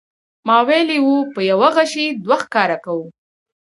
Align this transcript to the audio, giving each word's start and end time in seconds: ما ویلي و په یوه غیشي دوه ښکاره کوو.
ما 0.47 0.57
ویلي 0.67 0.99
و 1.03 1.09
په 1.33 1.39
یوه 1.51 1.69
غیشي 1.75 2.05
دوه 2.23 2.37
ښکاره 2.43 2.77
کوو. 2.85 3.05